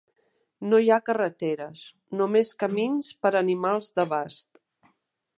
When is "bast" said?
4.15-4.51